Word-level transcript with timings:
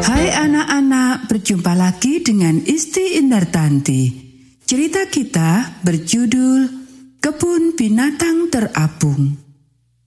Hai 0.00 0.32
anak-anak, 0.32 1.28
berjumpa 1.28 1.76
lagi 1.76 2.24
dengan 2.24 2.56
Isti 2.64 3.20
Indartanti. 3.20 4.08
Cerita 4.64 5.04
kita 5.04 5.80
berjudul 5.84 6.60
Kebun 7.20 7.76
Binatang 7.76 8.48
Terapung. 8.48 9.36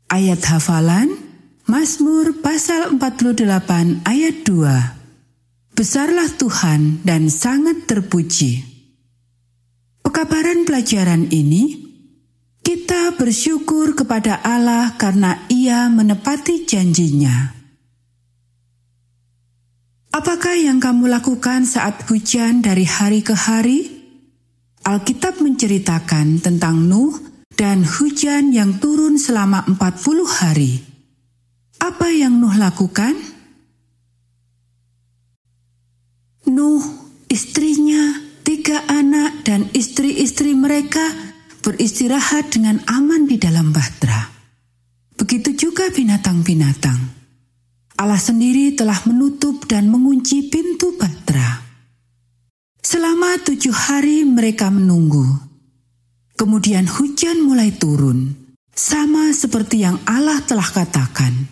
Ayat 0.10 0.42
hafalan 0.50 1.14
Mazmur 1.70 2.42
pasal 2.42 2.98
48 2.98 4.02
ayat 4.10 4.36
2. 4.42 5.78
Besarlah 5.78 6.30
Tuhan 6.42 7.06
dan 7.06 7.30
sangat 7.30 7.86
terpuji. 7.86 8.66
Pekabaran 10.02 10.66
pelajaran 10.66 11.30
ini 11.30 11.84
kita 12.66 13.14
bersyukur 13.14 13.94
kepada 13.94 14.42
Allah 14.42 14.98
karena 14.98 15.46
Ia 15.54 15.86
menepati 15.94 16.66
janjinya. 16.66 17.63
Apakah 20.14 20.54
yang 20.54 20.78
kamu 20.78 21.10
lakukan 21.10 21.66
saat 21.66 22.06
hujan 22.06 22.62
dari 22.62 22.86
hari 22.86 23.26
ke 23.26 23.34
hari? 23.34 23.90
Alkitab 24.86 25.42
menceritakan 25.42 26.38
tentang 26.38 26.86
Nuh 26.86 27.18
dan 27.58 27.82
hujan 27.82 28.54
yang 28.54 28.78
turun 28.78 29.18
selama 29.18 29.66
40 29.66 30.38
hari. 30.38 30.86
Apa 31.82 32.14
yang 32.14 32.38
Nuh 32.38 32.54
lakukan? 32.54 33.18
Nuh, 36.46 36.86
istrinya, 37.34 38.14
tiga 38.46 38.86
anak, 38.86 39.42
dan 39.42 39.66
istri-istri 39.74 40.54
mereka 40.54 41.10
beristirahat 41.66 42.54
dengan 42.54 42.86
aman 42.86 43.26
di 43.26 43.42
dalam 43.42 43.74
bahtera. 43.74 44.30
Begitu 45.18 45.58
juga 45.58 45.90
binatang-binatang. 45.90 47.23
Allah 47.94 48.18
sendiri 48.18 48.74
telah 48.74 48.98
menutup 49.06 49.70
dan 49.70 49.90
mengunci 49.90 50.50
pintu 50.50 50.98
Batra. 50.98 51.62
Selama 52.82 53.38
tujuh 53.42 53.74
hari 53.74 54.26
mereka 54.26 54.74
menunggu. 54.74 55.24
Kemudian 56.34 56.90
hujan 56.90 57.46
mulai 57.46 57.70
turun, 57.78 58.34
sama 58.74 59.30
seperti 59.32 59.86
yang 59.86 60.02
Allah 60.10 60.42
telah 60.42 60.66
katakan. 60.66 61.46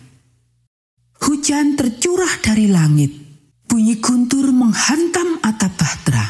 Hujan 1.22 1.78
tercurah 1.78 2.42
dari 2.42 2.66
langit, 2.66 3.14
bunyi 3.70 4.02
guntur 4.02 4.50
menghantam 4.50 5.38
atap 5.38 5.78
Batra. 5.78 6.26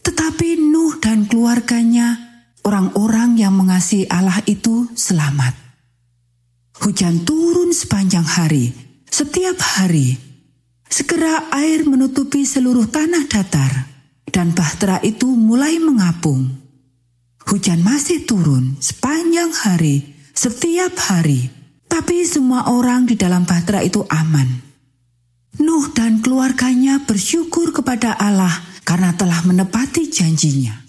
Tetapi 0.00 0.70
Nuh 0.70 0.96
dan 1.02 1.26
keluarganya, 1.26 2.16
orang-orang 2.62 3.34
yang 3.36 3.58
mengasihi 3.58 4.06
Allah 4.06 4.38
itu 4.46 4.86
selamat. 4.94 5.52
Hujan 6.80 7.26
turun 7.26 7.74
sepanjang 7.74 8.24
hari, 8.24 8.89
setiap 9.10 9.58
hari, 9.58 10.14
segera 10.86 11.50
air 11.50 11.82
menutupi 11.82 12.46
seluruh 12.46 12.86
tanah 12.86 13.26
datar, 13.26 13.90
dan 14.30 14.54
bahtera 14.54 15.02
itu 15.02 15.26
mulai 15.26 15.82
mengapung. 15.82 16.46
Hujan 17.50 17.82
masih 17.82 18.22
turun 18.22 18.78
sepanjang 18.78 19.50
hari, 19.50 20.14
setiap 20.30 20.94
hari, 21.10 21.50
tapi 21.90 22.22
semua 22.22 22.70
orang 22.70 23.10
di 23.10 23.18
dalam 23.18 23.42
bahtera 23.42 23.82
itu 23.82 24.06
aman. 24.06 24.46
Nuh 25.58 25.90
dan 25.90 26.22
keluarganya 26.22 27.02
bersyukur 27.02 27.74
kepada 27.74 28.14
Allah 28.14 28.54
karena 28.86 29.10
telah 29.18 29.42
menepati 29.42 30.06
janjinya. 30.06 30.86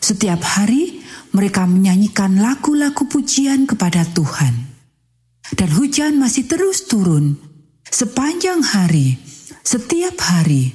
Setiap 0.00 0.40
hari 0.40 1.04
mereka 1.36 1.68
menyanyikan 1.68 2.40
lagu-lagu 2.40 3.04
pujian 3.04 3.68
kepada 3.68 4.08
Tuhan 4.08 4.71
dan 5.56 5.68
hujan 5.76 6.16
masih 6.16 6.48
terus 6.48 6.88
turun 6.88 7.36
sepanjang 7.92 8.64
hari, 8.64 9.20
setiap 9.60 10.16
hari. 10.24 10.72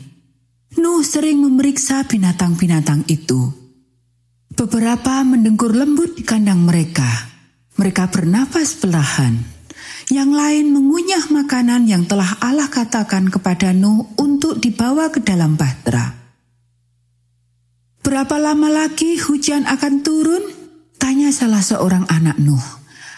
Nuh 0.77 1.01
sering 1.01 1.41
memeriksa 1.41 2.05
binatang-binatang 2.05 3.09
itu. 3.09 3.49
Beberapa 4.53 5.25
mendengkur 5.25 5.73
lembut 5.73 6.13
di 6.13 6.21
kandang 6.21 6.61
mereka. 6.61 7.05
Mereka 7.77 8.13
bernafas 8.13 8.77
perlahan. 8.77 9.41
Yang 10.13 10.31
lain 10.33 10.65
mengunyah 10.71 11.25
makanan 11.33 11.89
yang 11.89 12.05
telah 12.05 12.37
Allah 12.39 12.69
katakan 12.69 13.27
kepada 13.33 13.73
Nuh 13.73 14.13
untuk 14.21 14.61
dibawa 14.61 15.09
ke 15.09 15.19
dalam 15.19 15.57
bahtera. 15.57 16.13
Berapa 18.05 18.37
lama 18.39 18.69
lagi 18.69 19.17
hujan 19.19 19.65
akan 19.65 20.05
turun? 20.05 20.45
Tanya 20.95 21.33
salah 21.33 21.59
seorang 21.65 22.05
anak 22.07 22.37
Nuh. 22.39 22.76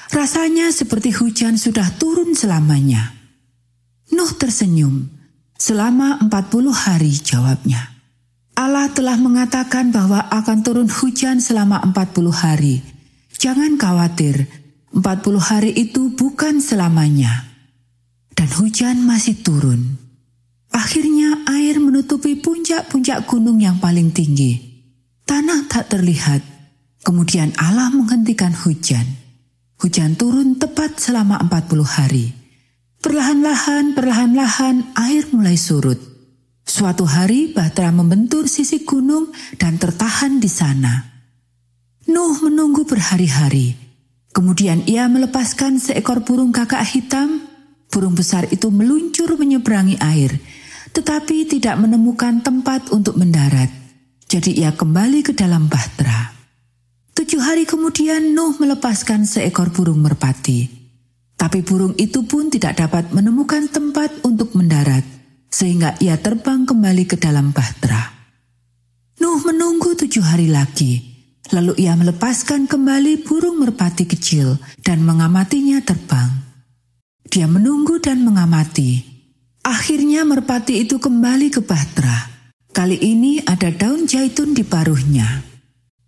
Rasanya 0.09 0.73
seperti 0.73 1.13
hujan 1.13 1.61
sudah 1.61 1.85
turun 2.01 2.33
selamanya. 2.33 3.13
Nuh 4.09 4.33
tersenyum. 4.33 5.05
Selama 5.59 6.17
40 6.25 6.73
hari 6.73 7.13
jawabnya. 7.13 7.93
Allah 8.57 8.89
telah 8.89 9.19
mengatakan 9.21 9.93
bahwa 9.93 10.25
akan 10.33 10.57
turun 10.65 10.89
hujan 10.89 11.37
selama 11.37 11.83
40 11.93 12.31
hari. 12.33 12.81
Jangan 13.37 13.77
khawatir, 13.77 14.49
40 14.95 15.03
hari 15.37 15.71
itu 15.77 16.09
bukan 16.17 16.57
selamanya. 16.63 17.45
Dan 18.33 18.49
hujan 18.55 19.03
masih 19.03 19.45
turun. 19.45 19.99
Akhirnya 20.73 21.43
air 21.53 21.77
menutupi 21.77 22.39
puncak-puncak 22.39 23.29
gunung 23.29 23.61
yang 23.61 23.77
paling 23.77 24.09
tinggi. 24.09 24.57
Tanah 25.27 25.69
tak 25.69 25.93
terlihat. 25.93 26.41
Kemudian 27.05 27.53
Allah 27.61 27.93
menghentikan 27.93 28.55
hujan. 28.55 29.18
Hujan 29.79 30.19
turun 30.19 30.59
tepat 30.59 30.99
selama 30.99 31.39
40 31.47 31.87
hari. 31.87 32.35
Perlahan-lahan, 32.99 33.95
perlahan-lahan 33.95 34.91
air 34.99 35.23
mulai 35.31 35.55
surut. 35.55 35.95
Suatu 36.67 37.07
hari 37.07 37.55
Bahtera 37.55 37.87
membentur 37.95 38.51
sisi 38.51 38.83
gunung 38.83 39.31
dan 39.55 39.79
tertahan 39.79 40.43
di 40.43 40.51
sana. 40.51 40.99
Nuh 42.11 42.43
menunggu 42.43 42.83
berhari-hari. 42.83 43.71
Kemudian 44.35 44.83
ia 44.83 45.07
melepaskan 45.07 45.79
seekor 45.79 46.27
burung 46.27 46.51
kakak 46.51 46.83
hitam. 46.83 47.39
Burung 47.87 48.19
besar 48.19 48.51
itu 48.51 48.67
meluncur 48.75 49.31
menyeberangi 49.39 49.95
air, 50.03 50.43
tetapi 50.91 51.47
tidak 51.47 51.79
menemukan 51.79 52.43
tempat 52.43 52.91
untuk 52.91 53.15
mendarat. 53.15 53.71
Jadi 54.27 54.59
ia 54.59 54.75
kembali 54.75 55.23
ke 55.23 55.31
dalam 55.31 55.71
bahtera. 55.71 56.18
Tujuh 57.29 57.45
hari 57.45 57.69
kemudian 57.69 58.33
Nuh 58.33 58.57
melepaskan 58.57 59.21
seekor 59.21 59.69
burung 59.69 60.01
merpati. 60.01 60.65
Tapi 61.37 61.61
burung 61.61 61.93
itu 61.93 62.25
pun 62.25 62.49
tidak 62.49 62.81
dapat 62.81 63.13
menemukan 63.13 63.69
tempat 63.69 64.25
untuk 64.25 64.57
mendarat, 64.57 65.05
sehingga 65.45 65.93
ia 66.01 66.17
terbang 66.17 66.65
kembali 66.65 67.05
ke 67.05 67.21
dalam 67.21 67.53
bahtera. 67.53 68.01
Nuh 69.21 69.45
menunggu 69.45 69.93
tujuh 69.93 70.25
hari 70.25 70.49
lagi, 70.49 71.05
lalu 71.53 71.77
ia 71.77 71.93
melepaskan 71.93 72.65
kembali 72.65 73.21
burung 73.21 73.61
merpati 73.61 74.09
kecil 74.09 74.57
dan 74.81 75.05
mengamatinya 75.05 75.85
terbang. 75.85 76.33
Dia 77.29 77.45
menunggu 77.45 78.01
dan 78.01 78.25
mengamati. 78.25 79.05
Akhirnya 79.69 80.25
merpati 80.25 80.81
itu 80.81 80.97
kembali 80.97 81.53
ke 81.53 81.61
bahtera. 81.61 82.25
Kali 82.73 82.97
ini 82.97 83.37
ada 83.45 83.69
daun 83.69 84.09
jaitun 84.09 84.57
di 84.57 84.65
paruhnya. 84.65 85.48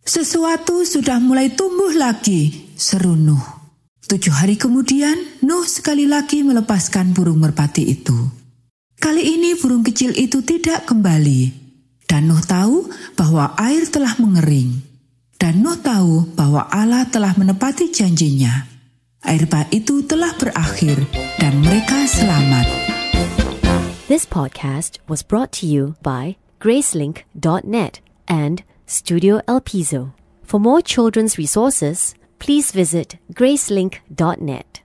Sesuatu 0.02 0.82
sudah 0.82 1.22
mulai 1.22 1.54
tumbuh 1.54 1.94
lagi, 1.94 2.74
seru 2.74 3.14
Nuh. 3.14 3.62
Tujuh 4.10 4.34
hari 4.34 4.58
kemudian, 4.58 5.14
Nuh 5.46 5.62
sekali 5.70 6.10
lagi 6.10 6.42
melepaskan 6.42 7.14
burung 7.14 7.38
merpati 7.38 7.86
itu. 7.86 8.18
Kali 8.98 9.22
ini 9.38 9.54
burung 9.54 9.86
kecil 9.86 10.18
itu 10.18 10.42
tidak 10.42 10.90
kembali. 10.90 11.54
Dan 12.10 12.34
Nuh 12.34 12.42
tahu 12.42 12.90
bahwa 13.14 13.54
air 13.62 13.86
telah 13.94 14.18
mengering. 14.18 14.82
Dan 15.38 15.62
Nuh 15.62 15.78
tahu 15.78 16.34
bahwa 16.34 16.66
Allah 16.74 17.06
telah 17.06 17.38
menepati 17.38 17.94
janjinya. 17.94 18.68
Air 19.22 19.46
bah 19.46 19.70
itu 19.70 20.02
telah 20.02 20.34
berakhir 20.34 20.98
dan 21.38 21.62
mereka 21.62 22.10
selamat. 22.10 22.66
This 24.10 24.26
podcast 24.26 24.98
was 25.06 25.22
brought 25.22 25.54
to 25.62 25.70
you 25.70 25.94
by 26.02 26.42
Gracelink.net 26.58 28.02
and 28.26 28.66
Studio 28.92 29.42
El 29.48 29.62
Piso. 29.62 30.14
For 30.44 30.60
more 30.60 30.82
children's 30.82 31.38
resources, 31.38 32.14
please 32.40 32.74
visit 32.74 33.18
gracelink.net. 33.34 34.81